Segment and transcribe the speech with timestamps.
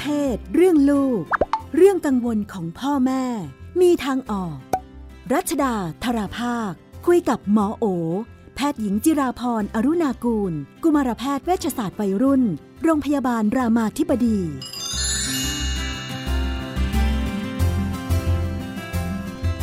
[0.00, 1.22] เพศ เรื่องลูก
[1.76, 3.24] เรื่องกังวลของพ่อแม่
[3.80, 4.56] มีทางออก
[5.32, 5.74] รัชดา
[6.04, 6.72] ธราภาค
[7.06, 7.84] คุยกับหมอโอ
[8.56, 10.52] แพทย์หญิงจิราพรอรุณากูล
[10.82, 12.42] กุมารแพทย์เวชศาสตร์วัยรุ่น
[12.82, 14.38] โรงพยาบาลรามาธิบดี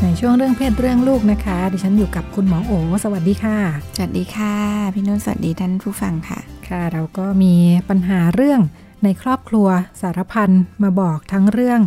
[0.02, 2.72] ในช่วงเรื่องเพศเรื่องลูกนะคะ ดิฉันอยู่กับคุณหมอโอ
[3.04, 3.58] สวัสดีค่ะ
[3.96, 4.56] สวัสดีค่ะ
[4.94, 7.54] พี่นุ่นสวัสดีท่านผู้ฟังค่ะ ค่ะ เราก็มี
[7.90, 8.62] ปัญหาเรื่อง
[9.04, 9.68] ในครอบครัว
[10.02, 10.52] สารพัน
[10.84, 11.82] มาบอกทั้งเรื่อง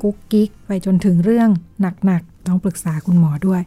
[0.00, 1.48] กุ๊กกิ๊กไปจนถึงเรื่อง
[2.06, 3.62] หนักๆ ต้องปรึกษาคุณหมอด้วย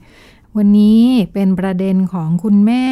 [0.57, 1.01] วันนี้
[1.33, 2.85] เป็นประเด็นของคุณแม่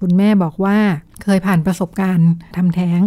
[0.00, 0.78] คุณแม่บอกว่า
[1.22, 3.00] เคยผ่านประสบการณ์ทำแท้ง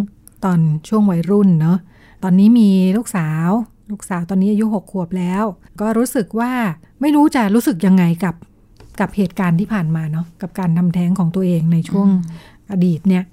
[0.44, 1.78] ตอนช่วงวัยรุ่นเนาะ
[2.22, 3.48] ตอนนี้มีลูกสาว
[3.90, 5.44] ลูกสาวตอนนี้อายุหกขวบแล้ว
[5.80, 6.52] ก็รู้สึกว่า
[7.00, 8.34] ไม่รู้จะรู้สึกยังไงกับ
[9.00, 12.08] กับเหตุการณ์ที่ผ่านมาเนาะกับการทำแท้งของตัวเองในช่วง
[12.70, 13.24] อดีตเนี่ย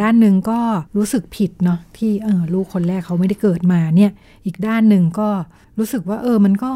[0.00, 0.58] ด้านหนึ่งก็
[0.96, 4.10] รู้สึกผิดเนาะที่เออลูกคนแรกเขาไม่ได้เกิดมาเนี่ย
[4.46, 5.28] อีกด้านหนึ่งก็
[5.78, 6.72] รู้สึกว่าเออมันก็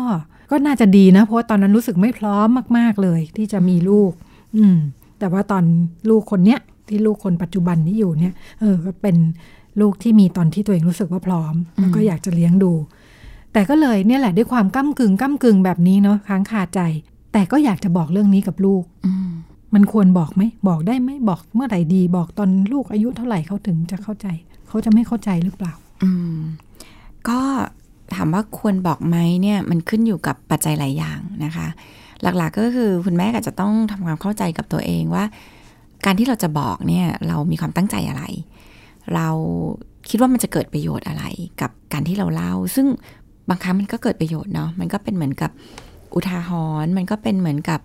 [0.51, 4.13] ก็น่าจะดีนะ เพราะว่าตอนนั้นรู้สึกไม่พร้อมมาก ๆเลย ที่จะมีลูก
[4.57, 4.77] อืม
[5.19, 5.65] แต่ว่าตอน
[6.11, 9.17] ลูกคนเนี้ยที่ลูกคนปัจจุบันที่อยู่เนี่ย เออก็เป็น
[9.81, 12.73] ลูกที่มีตอนที่ตัวเองรู้สึกว่าพร้อมแล้วก็อยากจะเลี้ยงดู
[13.53, 16.81] แต่ก็เลยเนี่ยแหละด้วยความก้ากึ่งก้ากึ่งแบบนี้เนาะค้างคาใจ
[17.33, 19.13] แต่ก็อยากจะบอกเรื่องนี้กับลูกอื
[19.75, 24.27] มันควรบอกไหมบอกได้ไหมบอกเมื่อไหร่ดี บอกตอนลูกอายุเท่าไหร่เขาถึงจะเข้าใจ
[24.69, 26.39] เขาจะไม่เข้าใจหรือเปล่า อืม
[27.29, 27.41] ก็
[28.15, 31.67] ถามว่าควรบอกไหมเนี่ย มันขึ้นอยู่กับปัจจัยหลายอย่างนะคะ
[32.23, 35.25] หลักๆก็คือคุณแม่ก็จะต้องทำความเข้าใจกับตัวเองว่า
[36.05, 38.23] การที่เราจะบอกเนี่ยเรามีความตั้งใจอะไร
[39.15, 39.29] เรา
[40.09, 41.25] คิดว่ามันจะเกิดประโยชน์อะไร
[41.61, 42.87] กับการที่เราเล่า ซึ่ง
[43.49, 45.51] บางครั้งมันก็เกิดประโยชน์เนาะมันก็เป็นเหมือนกับ
[46.15, 46.51] อุทาห
[46.85, 47.81] รณ์มันก็เป็นเหมือนกับ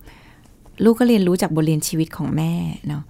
[0.83, 2.53] ลูกก็เรียนรู้จากบทเรียนชีวิตของแม่
[2.87, 3.03] เนาะ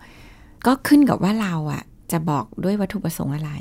[0.66, 3.52] ก็ขึ้นกับว่าเราอะจะบอกด้วยวัตถุประสงค์อะไร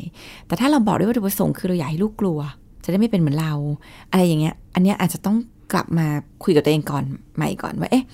[0.47, 2.39] แต่ถ้าเราบอกด้วยวัตถุประสงค์คือเราอยากให้ลูกกลัว
[2.85, 3.55] จะได้ไม่เป็นเหมือนเรา
[4.11, 5.37] อะไรอย่างเงี้ย อันเนี้ยอาจจะต้อง
[5.73, 6.07] กลับมา
[6.45, 7.05] คุยกับตัวเองก่อน
[7.37, 8.05] ใหม่ก่อนว่าเอ๊ะ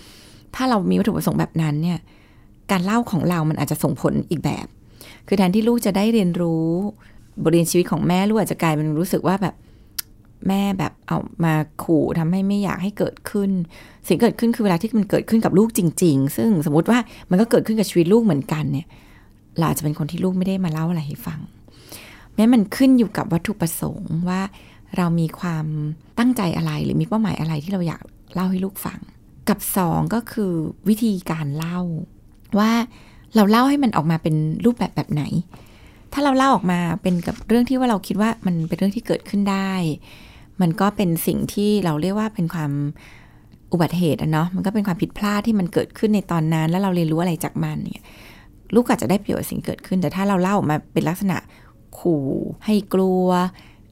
[0.54, 1.98] ถ้าเรามีวัตถุประสงค์แบบนั้นเนี่ย
[2.70, 4.66] การเล่าของเรามันอาจจะส่งผลอีกแบบ
[5.26, 6.66] คือแทนที่ลูกจะได้เรียนรู้
[7.42, 9.54] บทเรียนชีวิตของแม่ลูกอาจจะกลายเป็นรู้สึกว่าแบบ
[10.48, 13.50] แม่แบบเอามาขู่ทำให้ไม่อยากให้เกิดขึ้น
[14.06, 16.98] สิ่งเกิดขึ้นคือเวลาที่มันเกิดขึ้นกับลูกจริง ๆ ซึ่งสมมติว่า
[17.30, 18.86] มันก็เกิดขึ้นกับชีวิตลูกเหมือนกันเนี่ย
[19.58, 21.40] เราอาจจะเป็นคนที่ลูกไม่ได้มาเล่าอะไรให้ฟัง
[22.34, 24.40] แม้มันขึ้นอยู่กับวัตถุประสงค์ว่า
[24.96, 25.66] เรามีความ
[26.18, 28.02] ตั้งใจอะไรหรือมีเป้าหมายอะไรที่เราอยาก
[28.34, 28.98] เล่าให้ลูกฟัง
[29.48, 30.52] กับสองก็คือ
[30.88, 31.80] วิธีการเล่า
[32.58, 32.70] ว่า
[33.34, 34.34] เราเล่าให้มันออกมาเป็น
[34.64, 35.24] รูปแบบแบบไหน
[36.12, 39.72] ถ้าเราเล่าออกมาเป็นกับเรื่องที่ว่าเราคิดว่ามันเป็นเรื่องที่เกิดขึ้นได้
[40.60, 42.72] มันก็เป็นสิ่งที่เราเรียกว่าเป็นความ
[43.72, 48.06] อุบัติเหตุอะเนาะมันก็เป็นความผิดพลาดที่มันเกิดขึ้นในตอนนั้น แล้วเราเรียนรู้อะไรจากมันเนี่ย
[48.74, 51.36] ลูกอาจจะได้ประโยชน์สิ่งเกิดขึ้น แต่ถ้าเราเล่าออกมาเป็นลักษณะ
[51.98, 52.26] ขู่
[52.64, 53.26] ให้กลัว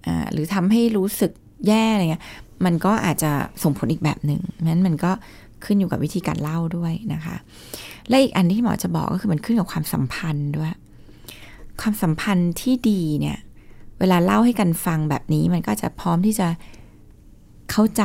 [0.06, 1.32] อ่าหรือทำให้รู้สึก
[1.66, 2.24] แย่อะไรเงี้ย
[2.64, 5.10] มันก็อาจจะส่งผลอีกแบบหนึ่งนั้นมันก็
[5.64, 7.36] ขึ้นอยู่กับวิธีการเล่าด้วยนะคะ
[8.08, 10.70] และอีกอันที่หมอจะบอกก็คือมันขึ้นกับความสัมพันธ์ด้วย
[11.80, 13.38] ความสัมพันธ์ที่ดีเนี่ย
[14.00, 16.48] เวลาเล่าให้กันฟังแบบนี้มันก็จะพร้อมที่จะ
[17.70, 18.04] เข้าใจ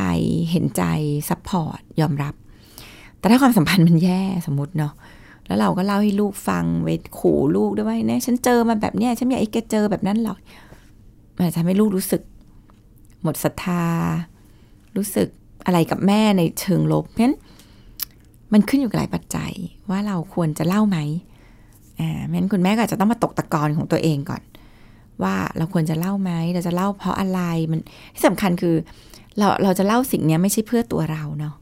[0.52, 0.84] เห็นใจ
[1.30, 2.34] support ยอมรับ
[3.20, 4.94] แต่ถ้าความสัมพันธ์มันแย่สมมติเนาะ
[5.46, 6.90] แล้วเราก็เล่าให้ลูกฟังไป
[7.20, 10.38] ขู่ลูกด้วยว่าเนี่ยฉันเจอมาแบบเนี้ยฉันอยากให้แกเจอแบบนั้นหรอก
[11.36, 12.22] มันจะทำให้ลูกรู้สึก
[13.24, 13.86] หมดศรัทธา
[14.96, 15.28] รู้สึก
[15.66, 17.36] อะไรกับแม่ในเชิงลบเพราะฉะนั้น
[18.54, 19.52] มันขึ้นอยู่กับหลายปัจจัย
[19.90, 20.98] ว่าเราควรจะเล่าไหม
[22.00, 24.42] อ่าเพราะฉะนั้นคุณแม่ก็อาจจะต้องมาตกตะกอนของตัวเองก่อน
[25.24, 27.42] ว่าเราควรจะเล่าไหมเราจะเล่าเพราะอะไร
[27.72, 27.80] มัน
[28.14, 28.76] ที่สำคัญคือ
[29.38, 31.56] เราเราจะเล่าสิ่งนี้ไม่ใช่เพื่อตัวเราเนาะ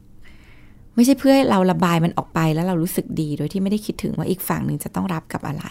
[0.95, 5.65] ไม่ใช่เพื่อให้เราระบายมันออกไปแล้วเรารู้สึกดีโดยที่ไม่ได้คิดถึงว่าอีกฝั่งหนึ่งจะต้องรับกับอะไร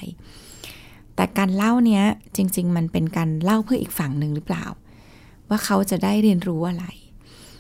[1.15, 2.05] แต่การเล่าเนี้ย
[2.37, 4.65] จริง ๆ มันเป็นการเล่าเพื่ออีกฝั่งหนึ่งหรือเปล่า
[5.49, 6.85] ว่าเขาจะได้เรียนรู้อะไร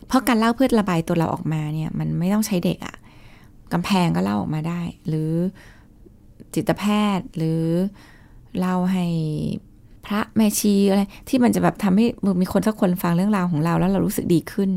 [0.06, 2.96] เพราะการเล่าเพื่อระบายตัวเราออกมาเนี่ยมันไม่ต้องใช้เด็กอะ
[3.72, 5.32] กำแพงก็เล่าออกมาได้ หรือ
[6.54, 6.84] จิตแพ
[7.16, 7.62] ทย์หรือ
[8.58, 9.06] เล่าให้
[10.06, 12.06] พระแม่ชีอะไรที่มันจะแบบทำให้
[12.40, 14.70] มีคนสักคนฟังเรื่องราวของเราแล้วเรารู้สึกดีขึ้น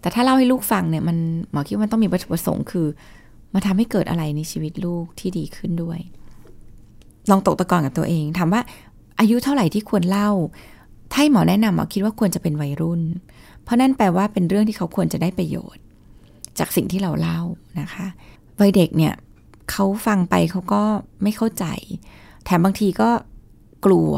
[0.00, 1.16] แต่ถ้าเล่าให้ลูกฟังเนี่ยมัน
[1.52, 2.86] หมอคิดว่ามันต้องมีวัตถุประสงค์คือ
[3.54, 5.98] มาทำให้เกิดอะไรในชีวิตลูกที่ดีขึ้นด้วย
[7.30, 8.60] ลองตกตะกอนกับตัวเองถามว่า
[9.20, 10.30] อายุเท่าไหร่ที่ควรเล่า
[11.10, 13.02] ถ้าให้หมอแนะนำหมอคิดว่าควรจะเป็นวัยรุ่น
[13.62, 15.82] เพราะนั่นแปลว่าเป็นเรื่องที่เขาควรจะได้ประโยชน์
[16.58, 17.40] จากสิ่งที่เราเล่า
[17.80, 18.06] นะคะ
[18.60, 19.14] วัยเด็กเนี่ย
[19.70, 20.82] เขาฟังไปเขาก็
[21.22, 21.64] ไม่เข้าใจ
[22.44, 23.10] แถมบางทีก็
[23.84, 24.12] กลัว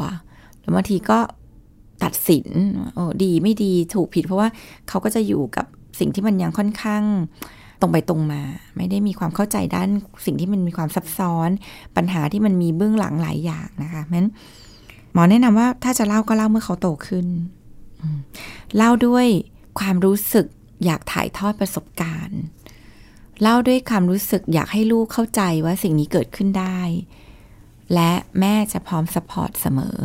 [0.61, 1.19] แล้วบางทีก็
[2.05, 2.47] ตัดสิน
[2.95, 4.49] โอ้ดีไม่ดีถูกผิด เพราะว่า
[4.89, 5.67] เขาก็จะอยู่กับ
[5.99, 7.03] สิ่งที่มันยังค่อนข้าง
[7.81, 8.43] ตรงไปตรงมา
[8.77, 9.89] ไม่ได้มีความเข้าใจด้าน
[10.27, 11.51] สิ่งที่มันมีความซับซ้อน
[11.97, 14.31] ปัญหาที่มันมีเบื้องหลังหลายอย่างนะคะเพราะฉะนั้น
[15.13, 17.27] หมอแนะนำว่าถ้าจะเล่าก็เล่าเมื่อเขาโตขึ้น
[18.77, 19.27] เล่าด้วย
[19.81, 20.47] ความรู้สึก
[20.85, 22.41] อยากถ่ายทอดประสบการณ์
[23.43, 26.81] เล่าด้วยความรู้สึกอยากให้ลูกเข้าใจว่าสิ่งนี้เกิดขึ้นได้
[27.95, 28.11] และ
[28.41, 29.97] แม่จะพร้อมสปอร์ตเสมอ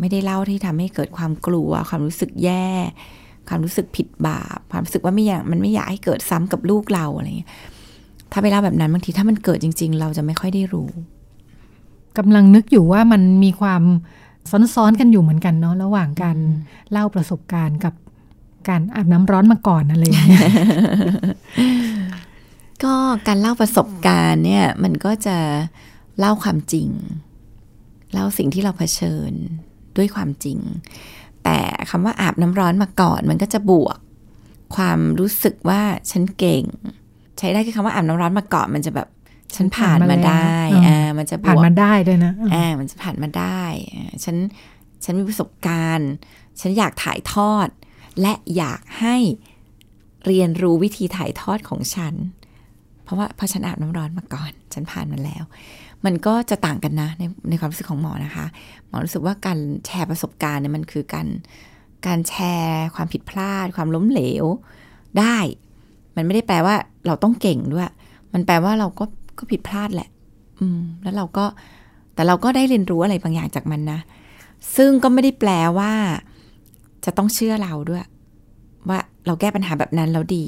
[0.00, 2.68] ไม่ได้เล่าที่ทำให้เกิดความกลัว ความรู้สึกแย่
[3.48, 7.50] ความรู้สึกผิดบาป ความรู้สึกว่าไม่อยากมันไม่อยากให้เกิดซ้ำกับลูกเราอะไรเงี้ย
[8.32, 10.90] ถ้าไปเล่าแบบนั้นบางทีถ้ามันเกิดจริง ๆ เราจะไม่ค่อยได้รู้
[12.18, 13.82] กำลังนึกอยู่ว่ามันมีความ
[14.74, 16.38] ซ้อนๆกันอยู่เหมือนกันเนาะระหว่างการ
[16.90, 17.94] เล่าประสบการณ์กับ
[18.68, 20.42] การอาบน้ำร้อนมาก่อนอะไรอย่างเงี้ย
[22.84, 22.94] ก็
[23.26, 25.36] การเล่าประสบการณ์เนี่ย มันก็จะ
[26.18, 26.90] เล่าความจริง
[28.12, 29.32] เล่าสิ่งที่เราเผชิญ
[29.96, 30.58] ด้วยความจริง
[31.44, 31.58] แต่
[31.90, 33.98] คำว่าอาบน้ำร้อนมาก่อนมันก็จะบวก
[34.76, 36.64] ความรู้สึกว่าฉันเก่ง
[37.38, 39.08] ใช้ได้คือคำว่าอาบน้ำร้อนมาก่อนมันจะแบบ
[39.56, 40.54] ฉันผ่านมาได้
[40.86, 43.62] อ่ามันจะผ่านมาได้ด้วยนะอ่ามันจะผ่านมาได้
[44.24, 44.36] ฉัน
[45.04, 46.10] ฉันมีประสบการณ์
[46.60, 47.68] ฉันอยากถ่ายทอด
[48.20, 49.16] และอยากให้
[50.26, 52.14] เรียนรู้วิธีถ่ายทอดของฉัน
[53.06, 55.44] เพราะว่าพอฉันอาบน้ำร้อนมาก่อน ฉันผ่านมาแล้ว
[56.04, 58.46] มันก็จะต่างกันนะในในความรู้สึกของหมอนะคะ
[58.88, 61.26] หมอรู้สึกว่าการแชร์ประสบการณ์เนี่ยมันคือการ
[62.06, 64.44] การแชร์ความผิดพลาด ความล้มเหลว
[65.18, 65.36] ได้
[66.16, 66.74] มันไม่ได้แปลว่า
[67.06, 67.88] เราต้องเก่งด้วย
[68.32, 69.04] มันแปลว่าเราก็
[69.38, 70.08] ก็ผิดพลาดแหละ
[70.60, 71.44] อืม แล้วเราก็
[72.14, 74.00] แต่เราก็ได้เรียนรู้อะไรบางอย่างจากมันนะ
[74.76, 75.92] ซึ่งก็ไม่ได้แปลว่า
[77.04, 78.04] จะต้องเชื่อเราด้วย
[78.88, 80.46] ว่าเราแก้ปัญหาแบบนั้นแล้วดี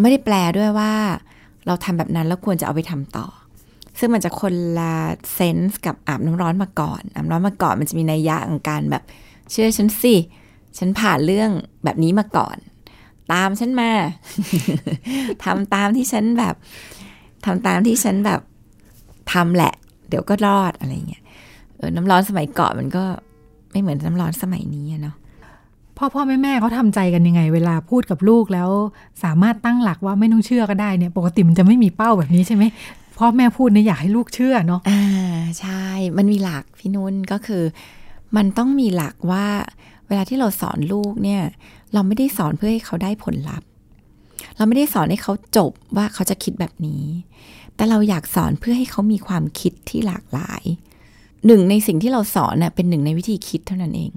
[0.00, 0.92] ไม่ได้แปลด้วยว่า
[1.66, 3.26] เราทำแบบนั้นแล้วควรจะเอาไปทำต่อ
[3.98, 4.94] ซึ่งมันจะคนละ
[5.34, 9.02] เซนส์กับอาบน้ำร้อนมาก่อน อาบน้ำร้อนมาก่อนมันจะมีนัยยะของการแบบ
[9.50, 10.14] เชื่อฉันสิ
[10.78, 11.50] ฉันผ่านเรื่อง
[11.84, 12.56] แบบนี้มาก่อน
[13.32, 13.90] ตามฉันมา
[15.44, 16.54] ทำตามที่ฉันแบบ
[17.44, 18.40] ทำตามที่ฉันแบบ
[19.32, 19.72] ทำแหละ
[20.08, 21.22] เดี๋ยวก็รอดอะไรเงี้ย
[21.76, 23.04] เออน้ำร้อนสมัยก่อนมันก็
[23.70, 25.16] ไม่เหมือนน้ำร้อนสมัยนี้เนาะ
[25.98, 28.70] พ่อพ่อแม่แม่เขาทำใจกันยังไง เวลาพูดกับลูกแล้ว
[29.24, 32.64] สามารถตั้งหลักว่าไม่ต้องเชื่อก็ได้เนี่ย ปกติมันจะไม่มีเป้าแบบนี้ใช่ไหม
[33.18, 35.02] พ่อแม่พูดเนี่ยอยากให้ลูกเชื่อเนาะอ่า
[35.60, 35.84] ใช่
[36.16, 37.62] มันมีหลักพี่นุ่นก็คือ
[38.36, 39.46] มันต้องมีหลักว่า
[40.08, 41.42] เวลาที่เราสอนลูกเนี่ย
[41.92, 43.68] เราไม่ได้สอนเพื่อให้เขาได้ผลลัพธ์
[44.56, 47.04] เราไม่ได้สอนให้เขาจบว่าเขาจะคิดแบบนี้
[47.76, 50.62] แต่เราอยากสอนเพื่อให้เขามีความคิดที่หลากหลาย
[51.46, 54.12] หนึ่งในสิ่งที่เราสอนน่ะเป็นหนึ่งในวิธีคิดเท่านั้นเอง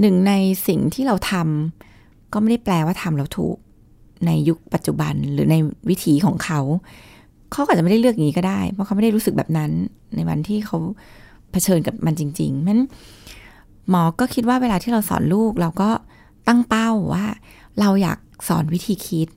[0.00, 0.32] หนึ่งใน
[0.66, 3.56] สิ่งที่เราทำก็ไม่ได้แปลว่าทำแล้วถูก
[4.26, 5.56] ในยุคปัจจุบันหรือใน
[5.88, 6.60] วิถีของเขา
[7.52, 9.70] เขาอาจจะไม่ได้เลือกอย่างนี้ก็ได้ เพราะเขาไม่ได้รู้สึกแบบนั้น
[10.16, 10.78] ในวันที่เขา
[11.50, 12.80] เผชิญกับมันจริงๆนั้น
[13.88, 15.90] หมอก็คิดว่าเวลาที่เราสอนลูกเราก็
[16.48, 17.24] ตั้งเป้าว่า
[17.80, 18.18] เราอยาก
[18.48, 19.28] สอนวิธีคิด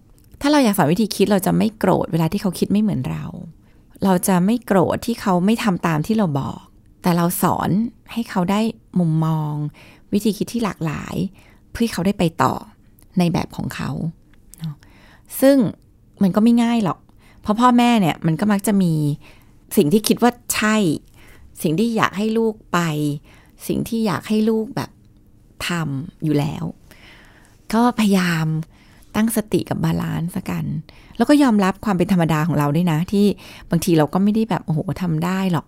[0.41, 3.25] ถ้าเราอยากสอนวิธีคิดเราจะไม่โกรธเวลาที่เขาคิดไม่เหมือนเรา
[4.03, 6.59] เราจะไม่โกรธที่เขาไม่ทำตามที่เราบอก
[7.01, 7.69] แต่เราสอน
[8.11, 8.61] ให้เขาได้
[8.99, 9.53] มุมมอง
[10.13, 11.15] วิธีคิดที่หลากหลาย
[11.71, 12.53] เพื่อเขาได้ไปต่อ
[13.19, 13.89] ในแบบของเขา
[15.41, 15.57] ซึ่ง
[16.23, 16.99] มันก็ไม่ง่ายหรอก
[17.41, 18.93] เพราะพ่อแม่เนี่ยมันก็มักจะมี
[19.77, 20.75] สิ่งที่คิดว่าใช่
[21.61, 22.79] สิ่งที่อยากให้ลูกไป
[23.67, 24.89] สิ่งที่อยากให้ลูกแบบ
[25.67, 26.63] ทำอยู่แล้ว
[27.73, 28.45] ก็พยายาม
[29.15, 30.65] ตั้งสติกับ balance กัน
[31.17, 33.25] แล้วก็ยอมรับความเป็นธรรมดาของเราด้วยนะ ที่
[33.69, 35.65] บางทีเราก็ไม่ได้แบบโอ้โหทำได้หรอก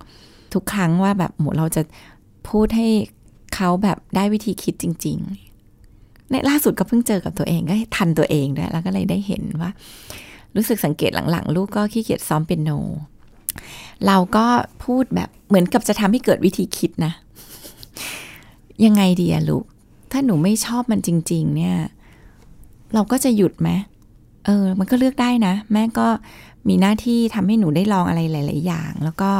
[0.53, 1.81] ทุกครั้งว่าแบบโหเราจะ
[2.49, 2.87] พูดให้
[3.55, 5.17] เขาแบบได้วิธีคิดจริง
[5.75, 9.71] ๆ ในล่าสุดก็เพิ่งเจอกับตัวเองก็ทันตัวเองด้วยแล้วก็เลยได้เห็นว่า
[10.55, 12.69] รู้สึกสังเกตหลังๆ ลูกก็ขี้เกียจซ้อมเปียโน
[14.07, 14.45] เราก็
[14.83, 17.13] พูดแบบเหมือนกับจะทำให้เกิดวิธีคิดนะ
[18.85, 19.63] ยังไงดีอะลูก
[20.11, 21.75] ถ้าหนูไม่ชอบมันจริง ๆ เนี่ย
[22.93, 23.69] เราก็จะหยุดไหม
[24.45, 26.07] เออ มันก็เลือกได้นะ แม่ก็
[26.67, 29.31] มีหน้าที่ทำให้หนูได้ลองอะไรหลาย ๆ อย่าง แล้วก็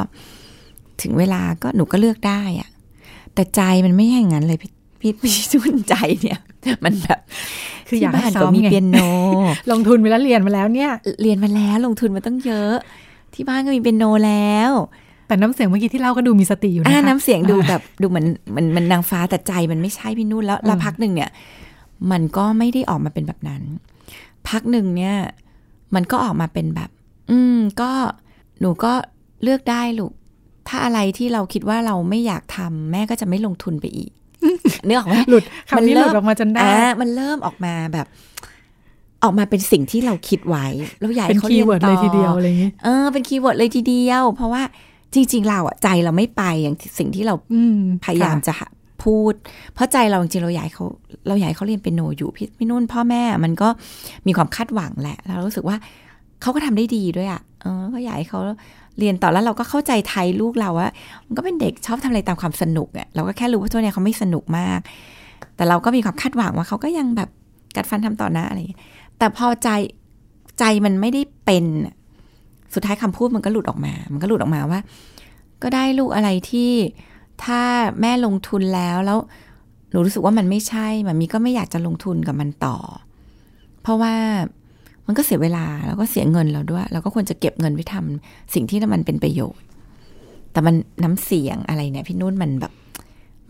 [1.02, 2.70] ถึงเวลาก็หนูก็เลือกได้อะ
[3.36, 6.40] แต่ใจมันไม่ใช่อย่างนั้นเลยพี่พี่พี่ชุนใจเนี่ย
[6.84, 7.20] มันแบบ
[7.88, 8.98] คืออยากให้ซ้อมมีเปียโน
[9.72, 12.74] ลงทุนไปแล้วเรียนมาแล้วเนี่ย เรียนมาแล้วลงทุนมาต้องเยอะ
[13.34, 14.72] ที่บ้านก็มีเปียโนแล้ว
[15.28, 18.26] แต่น้ำเสียงเมื่อกี้ที่เล่าก็ดูมีสติอยู่นะคะน้ำเสียงดูแบบดูเหมือน
[18.56, 21.30] มันมันนางฟ้าแต่ใจมันไม่ใช่พี่นุ่นแล้วแล้วพักหนึ่งเนี่ย
[22.12, 23.62] มันก็ไม่ได้ออกมาเป็นแบบนั้น
[24.50, 25.16] พักหนึ่งเนี่ย
[25.96, 26.90] มันก็ออกมาเป็นแบบ
[27.32, 27.92] อืมก็
[28.60, 28.94] หนูก็
[29.44, 30.14] เลือกได้ลูก
[30.68, 34.12] ถ้าอะไรที่เราคิดว่าเราไม่อยากทำแม่ก็จะไม่ลงทุนไปอีก
[34.86, 36.62] เนื้อออกไหมหลุดคำนี้หลุดออกมาจนได้
[37.02, 38.08] มันเริ่มออกมาแบบ
[39.24, 40.66] ออกมาเป็นสิ่งที่เราคิดไว้
[41.00, 44.64] แล้วใหญ่เขาเรียนต่อเลยทีเดียวอะไรอย่างนี้เออเป็นคีย์เวิร์ดเลยทีเดียว เพราะว่า
[45.14, 47.36] จริง ๆ เราอะใจเราไม่ไปอย่างสิ่งที่เรา
[48.06, 48.54] พยายามจะ
[49.04, 49.34] พูด
[49.74, 50.86] เพราะใจเราจริงเราอยากเขา
[51.28, 53.70] เราอยากเขาเรียนเป็นโนอยู่พี่พี่นุ่นพ่อแม่มันก็
[54.28, 55.78] มีความคาดหวังแหละแล้วรู้สึกว่า
[56.42, 58.40] เขาก็ทำได้ดีด้วยอะ่ะเออก็อยากให้เขา
[59.00, 60.90] เรียนต่อแล้วเราก็เข้าใจไทยลูกเราว่า
[61.26, 64.80] มันก็เป็นเด็กชอบทำอะไรตามความสนุกอะ่ะเราก็แค่รู้ว่าตัวเนี้ยเขาไม่สนุกมาก
[65.56, 67.30] แต่เราก็มีความคาดหวังว่าเขาก็ยังแบบ
[67.76, 68.82] กัดฟันทำต่อหน้าอะไรอย่างเงี้ย
[69.18, 69.70] แต่พอใจ
[70.60, 71.66] ใจมันไม่ได้เป็น
[72.74, 74.80] สุดท้ายคำพูดมันก็หลุดออกมา มันก็หลุดออกมาว่า
[75.64, 76.72] ก็ได้ลูกอะไรที่
[77.44, 77.62] ถ้า
[78.02, 79.20] แม่ลงทุนแล้วแล้ว
[79.90, 82.78] หนูรู้สึกว่ามันไม่ใช่มันมีก็ไม่อยากจะลงทุนกับมันต่อ
[83.82, 84.16] เพราะว่า
[85.08, 89.66] มันก็เสียเวลาแล้วก็เสียเงินเราด้วย เราก็ควรจะเก็บเงินไว้ทำสิ่งที่มันเป็นประโยชน์
[90.52, 92.74] แต่มันน้ำเสียงอะไรเนี่ย พี่นุ่นมันแบบ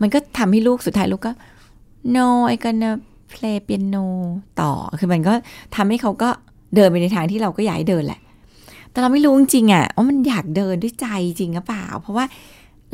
[0.02, 1.32] มันก็ทำให้ลูกสุดท้ายลูกก็
[2.16, 2.90] no I gonna
[3.34, 4.06] play piano
[4.60, 5.34] ต่อ คือมันก็
[5.76, 6.30] ทำให้เขาก็
[6.74, 8.20] เดินไปในทางที่เราก็อยากให้เดินแหละ
[8.90, 12.24] แต่เราไม่รู้จริงอะว่ามันอยากเดินด้วยใจจริงหรือเปล่า เพราะว่า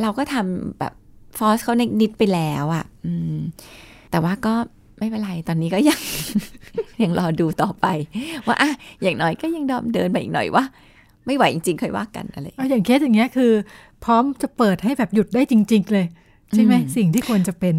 [0.03, 0.93] เราก็ทำแบบ
[1.39, 3.39] ฟอสเขานิดไปแล้วอะ อืม
[4.11, 4.55] แต่ว่าก็
[4.99, 6.01] ไม่เป็นไร ตอนนี้ก็ยัง
[7.05, 7.87] ยังรอดูต่อไป
[8.47, 8.71] ว่าอะ
[9.03, 10.65] อย่างน้อยก็ยังดอมเดินไปอีกหน่อยว่า
[11.27, 13.53] ไม่ไหวจริงๆค่อยว่ากันอะไรเอาอย่างเคสอย่างเงี้ยคือ
[14.05, 16.07] พร้อมจะเปิดให้แบบหยุดได้จริง ๆ เลย
[16.55, 17.75] ใช่ไหมอืมสิ่งที่ควรจะเป็น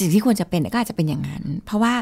[0.00, 1.94] สิ่งที่ควรจะเป็นก็อาจจะเป็นอย่างนั้น เพราะว่า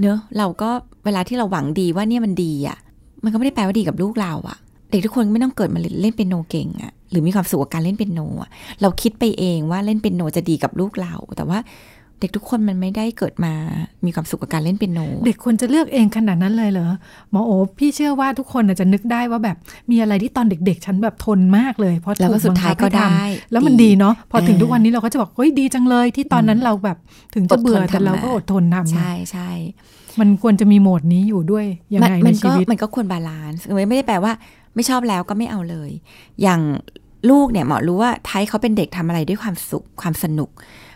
[0.00, 0.70] เนอะเราก็
[1.04, 2.78] เวลาที่เราหวังดีว่าเนี่ยมันดีอะ่ะ
[3.24, 4.58] มันก็ไม่ได้แปลว่าดีกับลูกเราอะ่ะ
[4.90, 11.58] เด็กทุกคนไม่ต้องเกิดมาเล่นเป็นโนเก่งอะ่ะหรือมีความสุขกับการเล่นเป็นโนอะ่ะเราคิดไปเองว่าเล่นเป็นโนจะดีกับลูกเรา แต่ว่า
[12.20, 13.52] เด็กทุกคนมันไม่ได้เกิดมา
[14.04, 16.88] มีความสุขกับการเล่นเป็นโน เด็กควรจะเลือกเองขนาดนั้นเลยเหรอ
[17.30, 19.56] หมอโอพี่เชื่อว่าทุกคนน่ะจะนึกได้ว่าแบบ
[19.90, 23.22] มีอะไรที่ตอนเด็ก ๆ ฉันแบบทนมากเลย เพราะแล้วก็ถูสุดท้ายบังคับให้ทำได้
[23.52, 26.98] แล้วมันดีเนาะพอถึงเออทุกวันนี้เราก็จะบอกเฮ้ยดีจังเลยที่ตอนนั้นเราแบบ
[27.34, 29.50] ถึงจะเบื่ออดทนแต่เราก็ทำมาอดทนทำนะใช่ใช่
[30.20, 34.32] มันควรจะมีโหมดนี้อยู่ด้วยยังไงมัในชีวิตมันก็ควร balance ไม่ได้แปลว่า
[34.74, 35.90] ไม่ชอบแล้วก็ไม่เอาเลย
[36.42, 36.60] อย่าง
[37.30, 40.50] ลูกเนี่ยหมอรู้ว่าไทยเขาเป็นเด็กทำอะไรด้วยความสุขความสนุก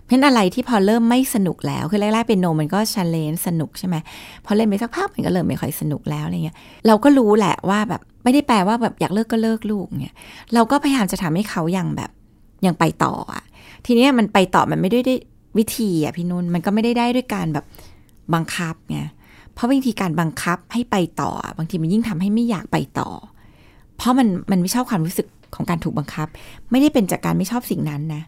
[0.07, 3.97] เพราะอะไรที่พอเริ่มไม่สนุกแล้ว คือแรกๆเปียโนมันก็ challenge สนุกใช่ไหม
[4.45, 6.57] พอเล่นไปสักพักมันก็เริ่มไม่ค่อยสนุกแล้วอะไรเงี้ย
[6.87, 10.17] เราก็รู้แหละว่าแบบไม่ได้แปลว่าแบบอยากเลิกก็เลิกลูกเนี่ย
[10.55, 12.11] เราก็พยายามจะทำให้เขายังแบบ
[12.67, 13.45] ยังไปต่ออะ
[13.87, 15.15] ทีเนี้ยมันไปต่อมันไม่ได้ได้
[15.59, 17.65] วิธีอะพี่นุ่นมันก็ไม่ได้ได้ด้วยการแบบ
[18.35, 19.01] บังคับไง
[19.55, 23.09] เพราะบางทีการบังคับให้ไปต่อ บางทีมันยิ่งทำให้ไม่อยากไปต่อ
[23.97, 26.29] เพราะมันมันไม่ชอบความรู้สึกของการถูกบังคับ
[26.71, 28.23] ไม่ได้เป็นจากการไม่ชอบสิ่งนั้นนะ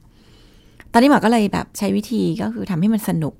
[0.92, 3.34] ตอนนี้หมอก็เลยแบบใช้วิธีก็คือทำให้มันสนุก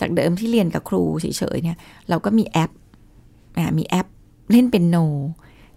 [0.00, 2.70] จากเดิมที่เรียนกับครูเฉยๆเนี่ย เราก็มีแอป
[3.58, 4.06] อ่ามีแอป
[4.52, 4.96] เล่นเปียโน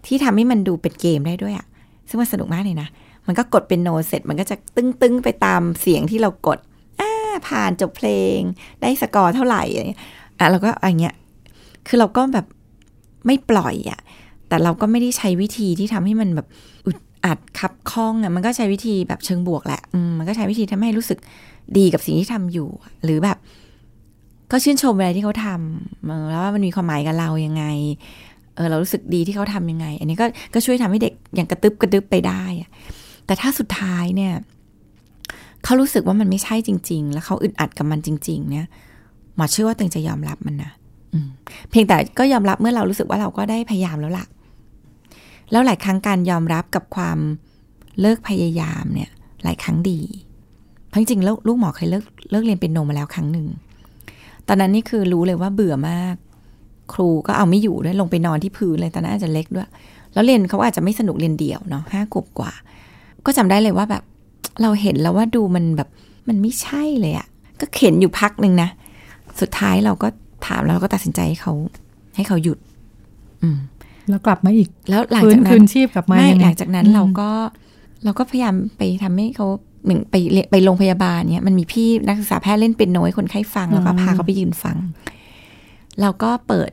[0.06, 1.66] ที่ทำให้มันดูเป็นเกมได้ด้วยอะ
[2.08, 2.88] ซึ่งมันสนุกมากเลยนะ
[3.26, 6.58] มันก็กดเปียโนเสร็จมันก็จะตึ้งๆไปตามเสียงที่เรากด
[7.00, 7.10] อ่า
[7.48, 8.38] ผ่านจบเพลง
[8.80, 10.00] ได้สกอร์เท่าไหร่อะไรเงี้ย
[10.38, 11.14] อะเราก็อย่างเงี้ย
[11.88, 12.46] คือเราก็แบบ
[13.26, 14.00] ไม่ปล่อยอะ่ะ
[14.48, 16.46] แต่เราก็ไม่ได้ใช้วิธีที่ทำให้มันแบบ
[16.86, 21.18] อึด อัดคับข้องอะมันก็ใช้วิธีแบบเชิงบวกแหละอืมมันก็ใช้วิธีทำให้รู้สึก
[21.78, 22.68] ดีกับสิ่งที่ทำอยู่
[23.04, 23.38] หรือแบบ
[24.50, 27.64] ก็ชื่นชมอะไรที่เขาทำแล้วว่ามันมีความหมายกับเรายังไง
[28.56, 32.70] เออเรารู้สึกดีที่เขาทำยังไง อันนี้ก็ก็ช่วยทำให้เด็กอย่างกระตึบกระดึบไปได้อะ
[33.26, 34.32] แต่ถ้าสุดท้ายเนี่ย
[35.64, 38.66] เขารู้สึกว่ามันไม่ใช่จริง ๆ แล้วเขาอึดอัดกับมันจริง ๆ เนี่ย
[39.36, 40.70] หมอเชื่อว่าตัวเองจะยอมรับมันนะ
[41.12, 41.18] อื
[41.70, 44.26] เพียงแต่ก็ยอมรับเมื่อเรารู้สึกว่าเราก็ได้พยายามแล้วล่ะ
[45.50, 47.18] แล้วหลายครั้งการยอมรับกับความ
[48.00, 49.10] เลิกพยายามเนี่ย
[49.44, 50.00] หลายครั้งดี
[50.88, 53.46] เพราะจริงแล้วลูกหมอเคยเลิกเลิกเรียนเป็นโนมาแล้วครั้งหนึ่ง
[54.48, 56.14] ตอนนั้นนี่คือรู้เลยว่าเบื่อมาก
[56.92, 59.68] ครูก็เอาไม่อยู่ด้วยลงไปนอนที่พื้นเลยตอนนั้นอาจจะเล็กด้วย
[60.14, 62.52] แล้วเรียนเขาอาจจะไม่สนุกเรียนเดี่ยวเนาะห้าขวบกว่า
[63.26, 64.02] ก็จำได้เลยว่าแบบ
[64.62, 65.88] เราเห็นแล้วว่าดูมันแบบ
[66.28, 67.26] มันไม่ใช่เลยอะ
[67.60, 68.68] ก็เข็นอยู่พักหนึ่งนะ
[69.40, 70.08] สุดท้ายเราก็
[70.46, 71.54] ถามแล้วเราก็ตัดสินใจให้เขา
[72.16, 72.58] ให้เขาหยุด
[73.42, 73.58] อืม
[74.10, 77.30] แล้วกลับมาอีก แล้วหลังฟื้จานกนั้คืนนชีพกลับมาไม่ยังไงหลังจากนั้นอืมเราก็
[78.04, 79.46] เราก็พยายามไปทำให้เขา
[79.84, 84.76] เหมือนไปเรียนไปโรงพยาบาลเนี่ยมันมีพี่นักศึกษาแพทย์เล่นเป็นโนให้คนไข้ฟังแล้วก็พาเขาไปยืนฟัง
[86.00, 86.70] เราก็เปิด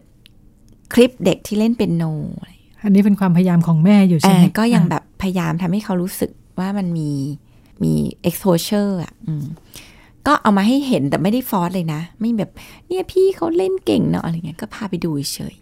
[0.93, 2.03] คลิปเด็กที่เล่นเป็นโน
[2.83, 7.11] อันนี้เป็นความพยายามของแม่อยู่ใช่ไหมอ่าก็ยังแบบพยายามทำให้เขารู้สึกว่ามันมี
[7.83, 7.93] มี
[8.29, 9.45] exposure อะอืม
[10.27, 12.51] ก็เอามาให้เห็นแต่ไม่ได้ฟอร์สเลยนะ ไม่แบบ
[12.87, 15.55] เนี่ยพี่เขาเล่นเก่งเนาะอะไรเงี้ยก็พาไปดูเฉย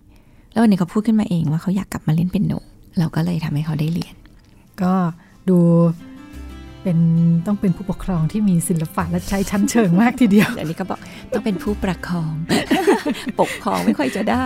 [0.54, 2.54] แล้ววันนี้เขาพูดขึ้นมาเองว่าเขาอยากกลับมาเล่นเป็นโน
[3.00, 4.16] เราก็เลยทำให้เขาได้เรียน
[4.82, 4.94] ก็
[5.50, 5.58] ดู
[6.84, 7.00] เป็น
[7.48, 11.00] ต้องเป็นผู้ปกครองที่มีศิลปะและใช้ชั้นเชิงมากทีเดียวอันนี้ก็บอก
[11.34, 12.34] ต้องเป็นผู้ประคอง
[13.40, 14.44] ปกครองไม่ค่อยจะได้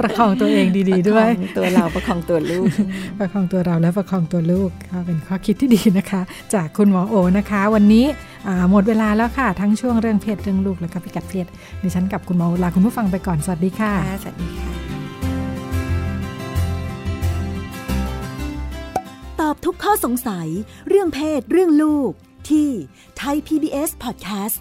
[0.00, 2.66] ประคองตัวเองดี ๆ ด้วยประคองตัวเราประคองตัวลูก
[3.18, 6.22] ประคองตัวเราและประคองตัวลูกก็เป็นข้อคิดที่ดีนะคะ
[6.54, 8.06] จากคุณหมอโอนะคะ วันนี้
[8.46, 11.46] อ่าหมดเวลาแล้วค่ะ ทั้งช่วงเรื่องเพศเรื่องลูกและก็พิกัดเพศ
[11.82, 14.81] ดิฉันกับคุณหมอโอลาคุณผู้ฟังไปก่อนสวัสดีค่ะสวัสดีค่ะ
[19.64, 20.48] ทุกข้อสงสัย
[20.88, 22.12] เรื่องเพศ เรื่องลูก
[22.48, 22.70] ที่
[23.18, 24.56] ไทย PBS Podcast